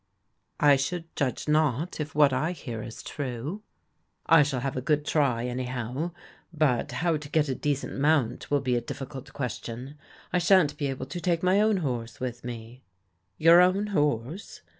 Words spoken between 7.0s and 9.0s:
to get a decent mount will be a